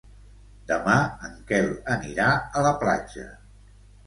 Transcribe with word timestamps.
Demà 0.71 0.95
en 1.27 1.35
Quel 1.51 1.69
anirà 1.97 2.31
a 2.35 2.65
la 2.71 2.73
platja. 2.81 3.29